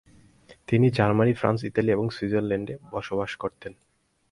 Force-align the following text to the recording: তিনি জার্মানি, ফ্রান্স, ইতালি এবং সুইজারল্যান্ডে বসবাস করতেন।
তিনি 0.67 0.87
জার্মানি, 0.89 1.33
ফ্রান্স, 1.33 1.59
ইতালি 1.63 1.89
এবং 1.91 2.05
সুইজারল্যান্ডে 2.09 2.75
বসবাস 2.91 3.31
করতেন। 3.35 3.73